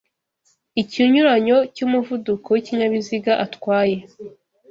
[0.81, 3.97] ikinyuranyo cy'umuvuduko w'ikinyabiziga atwaye